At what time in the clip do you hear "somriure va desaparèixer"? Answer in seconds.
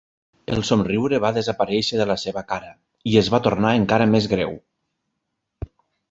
0.67-1.99